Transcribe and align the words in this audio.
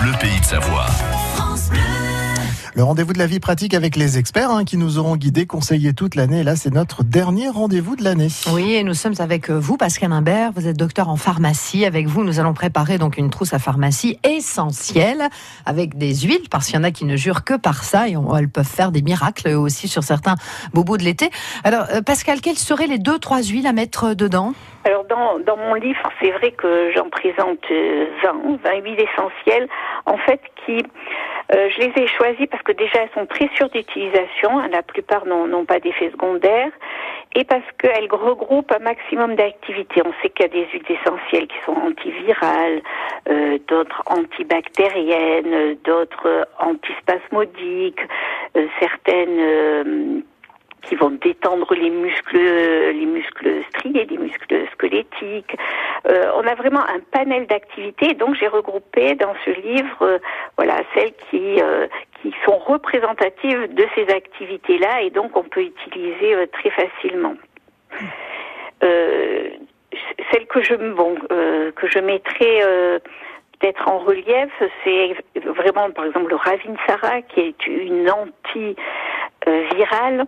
Bleu 0.00 0.12
Pays 0.20 0.40
de 0.40 0.44
Savoie. 0.44 0.86
Le 2.74 2.84
rendez-vous 2.84 3.14
de 3.14 3.18
la 3.18 3.26
vie 3.26 3.40
pratique 3.40 3.72
avec 3.72 3.96
les 3.96 4.18
experts 4.18 4.50
hein, 4.50 4.64
qui 4.64 4.76
nous 4.76 4.98
auront 4.98 5.16
guidés, 5.16 5.46
conseillés 5.46 5.94
toute 5.94 6.14
l'année. 6.14 6.40
Et 6.40 6.44
là, 6.44 6.56
c'est 6.56 6.74
notre 6.74 7.02
dernier 7.02 7.48
rendez-vous 7.48 7.96
de 7.96 8.04
l'année. 8.04 8.28
Oui, 8.52 8.74
et 8.74 8.84
nous 8.84 8.92
sommes 8.92 9.14
avec 9.18 9.50
vous, 9.50 9.78
Pascal 9.78 10.12
Imbert. 10.12 10.52
Vous 10.54 10.66
êtes 10.66 10.76
docteur 10.76 11.08
en 11.08 11.16
pharmacie. 11.16 11.86
Avec 11.86 12.06
vous, 12.06 12.22
nous 12.22 12.38
allons 12.38 12.52
préparer 12.52 12.98
donc 12.98 13.16
une 13.16 13.30
trousse 13.30 13.54
à 13.54 13.58
pharmacie 13.58 14.18
essentielle 14.24 15.30
avec 15.64 15.96
des 15.96 16.14
huiles, 16.14 16.48
parce 16.50 16.66
qu'il 16.66 16.74
y 16.74 16.78
en 16.78 16.84
a 16.84 16.90
qui 16.90 17.06
ne 17.06 17.16
jurent 17.16 17.44
que 17.44 17.54
par 17.54 17.82
ça 17.82 18.08
et 18.08 18.16
on, 18.18 18.36
elles 18.36 18.50
peuvent 18.50 18.66
faire 18.66 18.92
des 18.92 19.00
miracles 19.00 19.48
aussi 19.48 19.88
sur 19.88 20.04
certains 20.04 20.34
bobos 20.74 20.98
de 20.98 21.04
l'été. 21.04 21.30
Alors, 21.64 21.86
euh, 21.92 22.02
Pascal, 22.02 22.42
quelles 22.42 22.58
seraient 22.58 22.88
les 22.88 22.98
deux, 22.98 23.18
trois 23.18 23.42
huiles 23.42 23.66
à 23.66 23.72
mettre 23.72 24.12
dedans? 24.12 24.52
Alors 24.84 24.95
dans, 25.46 25.56
mon 25.56 25.74
livre, 25.74 26.02
c'est 26.20 26.30
vrai 26.30 26.52
que 26.52 26.92
j'en 26.94 27.08
présente 27.08 27.64
20, 27.70 28.58
20 28.62 28.74
huiles 28.82 29.00
essentielles, 29.00 29.68
en 30.04 30.18
fait, 30.18 30.40
qui 30.64 30.82
euh, 31.54 31.68
je 31.70 31.78
les 31.80 31.92
ai 32.02 32.06
choisies 32.08 32.48
parce 32.48 32.62
que 32.64 32.72
déjà 32.72 33.02
elles 33.02 33.10
sont 33.14 33.26
très 33.26 33.48
sûres 33.54 33.68
d'utilisation, 33.68 34.58
la 34.70 34.82
plupart 34.82 35.24
n'ont 35.26 35.64
pas 35.64 35.78
d'effet 35.78 36.10
secondaire, 36.10 36.70
et 37.36 37.44
parce 37.44 37.64
qu'elles 37.78 38.08
regroupent 38.10 38.72
un 38.72 38.80
maximum 38.80 39.36
d'activités. 39.36 40.02
On 40.04 40.12
sait 40.22 40.30
qu'il 40.30 40.46
y 40.46 40.48
a 40.48 40.52
des 40.52 40.66
huiles 40.72 40.82
essentielles 40.88 41.46
qui 41.46 41.56
sont 41.64 41.76
antivirales, 41.76 42.80
euh, 43.28 43.58
d'autres 43.68 44.02
antibactériennes, 44.06 45.76
d'autres 45.84 46.48
antispasmodiques, 46.58 48.00
euh, 48.56 48.66
certaines 48.80 49.38
euh, 49.38 50.20
qui 50.96 51.02
vont 51.02 51.10
détendre 51.10 51.74
les 51.74 51.90
muscles, 51.90 52.38
les 52.38 53.06
muscles 53.06 53.62
striés, 53.70 54.06
les 54.06 54.18
muscles 54.18 54.66
squelettiques. 54.72 55.56
Euh, 56.08 56.30
on 56.36 56.46
a 56.46 56.54
vraiment 56.54 56.80
un 56.80 57.00
panel 57.10 57.46
d'activités. 57.46 58.14
Donc 58.14 58.36
j'ai 58.36 58.48
regroupé 58.48 59.14
dans 59.14 59.34
ce 59.44 59.50
livre, 59.50 60.02
euh, 60.02 60.18
voilà, 60.56 60.76
celles 60.94 61.12
qui 61.30 61.60
euh, 61.60 61.86
qui 62.22 62.32
sont 62.44 62.58
représentatives 62.58 63.74
de 63.74 63.86
ces 63.94 64.08
activités-là 64.12 65.02
et 65.02 65.10
donc 65.10 65.36
on 65.36 65.44
peut 65.44 65.62
utiliser 65.62 66.34
très 66.48 66.70
facilement. 66.70 67.34
celle 68.80 70.46
que 70.48 70.62
je 70.62 70.74
bon 70.74 71.14
que 71.76 71.86
je 71.88 71.98
mettrai 71.98 72.62
peut-être 73.58 73.88
en 73.88 73.98
relief, 73.98 74.50
c'est 74.82 75.14
vraiment 75.44 75.90
par 75.90 76.06
exemple 76.06 76.30
le 76.30 76.36
Ravinsara 76.36 77.20
qui 77.22 77.40
est 77.40 77.66
une 77.66 78.10
anti-virale 78.10 80.26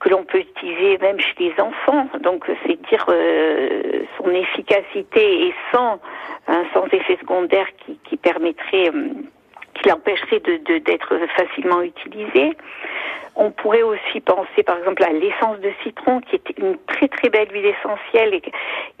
que 0.00 0.08
l'on 0.08 0.24
peut 0.24 0.38
utiliser 0.38 0.98
même 0.98 1.18
chez 1.20 1.34
les 1.38 1.54
enfants. 1.60 2.08
Donc 2.20 2.44
c'est 2.66 2.80
dire 2.88 3.04
euh, 3.08 4.02
son 4.18 4.30
efficacité 4.30 5.46
et 5.46 5.54
sans 5.72 6.00
hein, 6.48 6.64
sans 6.74 6.86
effet 6.86 7.16
secondaire 7.20 7.66
qui, 7.84 7.98
qui 8.04 8.16
permettrait 8.16 8.90
euh, 8.90 9.08
qui 9.74 9.88
l'empêcherait 9.88 10.40
de, 10.40 10.78
d'être 10.78 11.14
facilement 11.36 11.82
utilisé. 11.82 12.56
On 13.38 13.50
pourrait 13.50 13.82
aussi 13.82 14.20
penser 14.20 14.62
par 14.64 14.78
exemple 14.78 15.04
à 15.04 15.12
l'essence 15.12 15.60
de 15.60 15.70
citron 15.82 16.20
qui 16.20 16.36
est 16.36 16.58
une 16.58 16.78
très 16.86 17.08
très 17.08 17.28
belle 17.28 17.48
huile 17.52 17.66
essentielle 17.66 18.34
et 18.34 18.42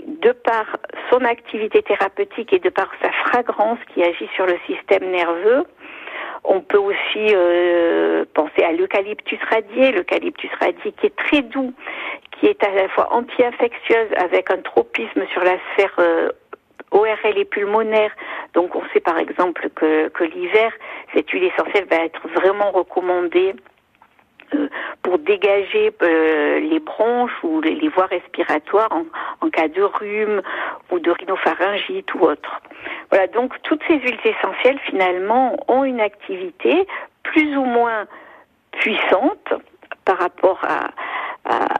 de 0.04 0.32
par 0.32 0.76
son 1.10 1.24
activité 1.24 1.82
thérapeutique 1.82 2.52
et 2.52 2.58
de 2.58 2.68
par 2.68 2.90
sa 3.02 3.10
fragrance 3.12 3.78
qui 3.94 4.02
agit 4.02 4.28
sur 4.34 4.44
le 4.44 4.58
système 4.66 5.10
nerveux, 5.10 5.64
on 6.44 6.60
peut 6.60 6.78
aussi 6.78 7.34
euh, 7.34 8.24
penser 8.34 8.45
l'eucalyptus 8.72 9.38
radié, 9.50 9.92
l'eucalyptus 9.92 10.50
radié 10.60 10.92
qui 10.92 11.06
est 11.06 11.16
très 11.16 11.42
doux, 11.42 11.72
qui 12.32 12.46
est 12.46 12.62
à 12.64 12.70
la 12.70 12.88
fois 12.88 13.12
anti-infectieuse 13.12 14.08
avec 14.16 14.50
un 14.50 14.58
tropisme 14.58 15.26
sur 15.32 15.42
la 15.42 15.56
sphère 15.72 15.94
euh, 15.98 16.30
ORL 16.90 17.38
et 17.38 17.44
pulmonaire. 17.44 18.10
Donc 18.54 18.74
on 18.74 18.82
sait 18.92 19.00
par 19.00 19.18
exemple 19.18 19.68
que, 19.74 20.08
que 20.08 20.24
l'hiver, 20.24 20.72
cette 21.14 21.30
huile 21.30 21.44
essentielle 21.44 21.86
va 21.90 22.04
être 22.04 22.26
vraiment 22.28 22.70
recommandée 22.70 23.54
euh, 24.54 24.68
pour 25.02 25.18
dégager 25.18 25.92
euh, 26.02 26.60
les 26.60 26.80
bronches 26.80 27.32
ou 27.42 27.60
les, 27.60 27.88
voies 27.88 28.06
respiratoires 28.06 28.90
en, 29.40 29.48
cas 29.50 29.68
de 29.68 29.82
rhume 29.82 30.42
ou 30.90 30.98
de 30.98 31.10
rhinopharyngite 31.10 32.12
ou 32.14 32.20
autre. 32.20 32.60
Voilà, 33.10 33.28
donc 33.28 33.54
toutes 33.62 33.82
ces 33.86 33.98
huiles 33.98 34.18
essentielles 34.24 34.78
finalement 34.80 35.56
ont 35.68 35.84
une 35.84 36.00
activité 36.00 36.86
plus 37.22 37.56
ou 37.56 37.64
moins 37.64 38.06
puissante 38.86 39.52
par 40.04 40.18
rapport 40.18 40.60
à, 40.62 40.90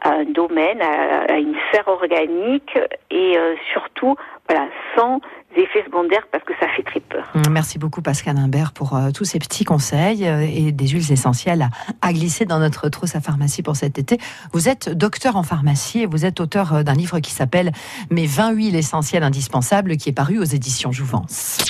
un 0.05 0.25
domaine, 0.25 0.81
à, 0.81 1.39
une 1.39 1.55
sphère 1.69 1.89
organique 1.89 2.79
et 3.11 3.37
euh, 3.37 3.55
surtout 3.73 4.15
voilà, 4.49 4.67
sans 4.97 5.21
effets 5.57 5.85
secondaires 5.85 6.27
parce 6.31 6.45
que 6.45 6.53
ça 6.61 6.69
fait 6.69 6.83
très 6.83 7.01
peur. 7.01 7.33
Merci 7.51 7.79
beaucoup 7.79 8.03
Pascal 8.03 8.37
Imbert 8.39 8.73
pour 8.73 8.95
euh, 8.95 9.11
tous 9.11 9.25
ces 9.25 9.39
petits 9.39 9.65
conseils 9.65 10.27
euh, 10.27 10.41
et 10.41 10.71
des 10.71 10.89
huiles 10.89 11.11
essentielles 11.11 11.69
à, 12.03 12.13
glisser 12.13 12.45
dans 12.45 12.61
notre 12.61 12.89
trousse 12.89 13.17
à 13.17 13.21
pharmacie 13.21 13.63
pour 13.63 13.75
cet 13.75 13.99
été. 13.99 14.19
Vous 14.53 14.69
êtes 14.69 14.89
docteur 14.89 15.37
en 15.37 15.43
pharmacie 15.43 16.03
et 16.03 16.07
vous 16.07 16.25
êtes 16.25 16.41
auteur 16.41 16.85
d'un 16.85 16.95
livre 16.95 17.19
qui 17.21 17.33
s'appelle 17.33 17.73
Mes 18.11 18.27
20 18.27 18.51
huiles 18.53 18.77
essentielles 18.77 19.25
indispensables 19.25 19.97
qui 19.97 20.11
est 20.11 20.17
paru 20.17 20.39
aux 20.39 20.45
éditions 20.45 20.93
Jouvence. 20.93 21.59